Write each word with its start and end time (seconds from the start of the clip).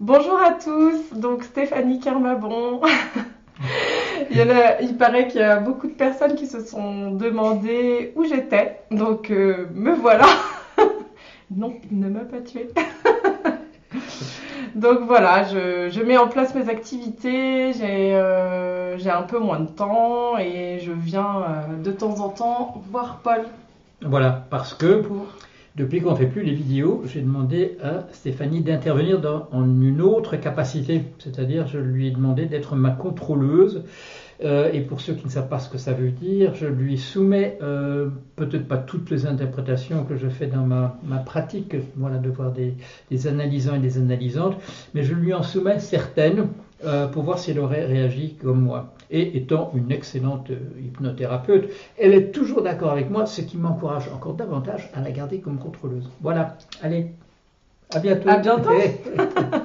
Bonjour 0.00 0.40
à 0.40 0.52
tous, 0.52 1.12
donc 1.14 1.44
Stéphanie 1.44 2.00
Kermabon. 2.00 2.80
il, 4.30 4.36
y 4.38 4.42
en 4.42 4.48
a, 4.48 4.80
il 4.80 4.96
paraît 4.96 5.28
qu'il 5.28 5.42
y 5.42 5.44
a 5.44 5.60
beaucoup 5.60 5.88
de 5.88 5.92
personnes 5.92 6.36
qui 6.36 6.46
se 6.46 6.64
sont 6.64 7.10
demandé 7.10 8.14
où 8.16 8.24
j'étais, 8.24 8.80
donc 8.90 9.30
euh, 9.30 9.66
me 9.74 9.92
voilà. 9.92 10.24
non, 11.54 11.74
ne 11.90 12.08
m'a 12.08 12.20
pas 12.20 12.40
tué. 12.40 12.70
donc 14.74 15.00
voilà, 15.00 15.44
je, 15.44 15.90
je, 15.90 16.02
mets 16.02 16.16
en 16.16 16.28
place 16.28 16.54
mes 16.54 16.70
activités, 16.70 17.74
j'ai 17.74 18.14
euh, 18.14 18.96
un 19.04 19.22
peu 19.22 19.38
moins 19.38 19.60
de 19.60 19.68
temps 19.68 20.38
et 20.38 20.78
je 20.80 20.92
viens 20.92 21.42
euh, 21.42 21.82
de 21.82 21.92
temps 21.92 22.20
en 22.20 22.30
temps 22.30 22.82
voir 22.90 23.20
Paul. 23.22 23.42
Voilà, 24.00 24.46
parce 24.48 24.72
que 24.72 25.02
pour 25.02 25.26
depuis 25.80 26.02
qu'on 26.02 26.10
ne 26.10 26.16
fait 26.16 26.26
plus 26.26 26.42
les 26.42 26.52
vidéos, 26.52 27.02
j'ai 27.06 27.22
demandé 27.22 27.78
à 27.82 28.06
Stéphanie 28.12 28.60
d'intervenir 28.60 29.18
en 29.50 29.64
une 29.64 30.02
autre 30.02 30.36
capacité, 30.36 31.04
c'est-à-dire 31.18 31.66
je 31.68 31.78
lui 31.78 32.08
ai 32.08 32.10
demandé 32.10 32.44
d'être 32.44 32.76
ma 32.76 32.90
contrôleuse. 32.90 33.82
Euh, 34.42 34.70
et 34.72 34.80
pour 34.80 35.00
ceux 35.00 35.14
qui 35.14 35.26
ne 35.26 35.30
savent 35.30 35.48
pas 35.48 35.58
ce 35.58 35.70
que 35.70 35.78
ça 35.78 35.92
veut 35.92 36.10
dire, 36.10 36.54
je 36.54 36.66
lui 36.66 36.98
soumets 36.98 37.58
euh, 37.62 38.08
peut-être 38.36 38.68
pas 38.68 38.76
toutes 38.76 39.10
les 39.10 39.26
interprétations 39.26 40.04
que 40.04 40.16
je 40.16 40.28
fais 40.28 40.46
dans 40.46 40.66
ma, 40.66 40.98
pratique, 41.24 41.74
voilà, 41.96 42.18
de 42.18 42.28
voir 42.28 42.52
des, 42.52 42.74
des, 43.10 43.26
analysants 43.26 43.76
et 43.76 43.80
des 43.80 43.98
analysantes, 43.98 44.56
mais 44.94 45.02
je 45.02 45.14
lui 45.14 45.34
en 45.34 45.42
soumets 45.42 45.78
certaines 45.78 46.46
euh, 46.84 47.08
pour 47.08 47.24
voir 47.24 47.38
si 47.38 47.50
elle 47.50 47.58
aurait 47.58 47.84
réagi 47.84 48.36
comme 48.40 48.62
moi. 48.62 48.94
Et 49.10 49.36
étant 49.36 49.72
une 49.74 49.90
excellente 49.90 50.50
euh, 50.50 50.58
hypnothérapeute, 50.80 51.70
elle 51.98 52.14
est 52.14 52.30
toujours 52.32 52.62
d'accord 52.62 52.92
avec 52.92 53.10
moi, 53.10 53.26
ce 53.26 53.42
qui 53.42 53.56
m'encourage 53.56 54.08
encore 54.14 54.34
davantage 54.34 54.90
à 54.94 55.00
la 55.00 55.10
garder 55.10 55.40
comme 55.40 55.58
contrôleuse. 55.58 56.08
Voilà, 56.20 56.56
allez, 56.82 57.12
à 57.92 57.98
bientôt. 57.98 58.28
À 58.28 58.38
bientôt. 58.38 58.70